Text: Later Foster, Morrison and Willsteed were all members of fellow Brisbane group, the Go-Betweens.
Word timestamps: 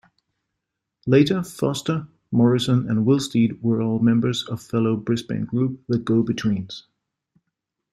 Later 1.05 1.43
Foster, 1.43 2.07
Morrison 2.31 2.89
and 2.89 3.05
Willsteed 3.05 3.61
were 3.61 3.83
all 3.83 3.99
members 3.99 4.43
of 4.47 4.59
fellow 4.59 4.95
Brisbane 4.95 5.45
group, 5.45 5.79
the 5.87 5.99
Go-Betweens. 5.99 6.87